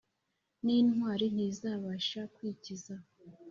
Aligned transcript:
n’intwari 0.63 1.25
ntizabasha 1.33 2.21
kwikiza 2.33 2.95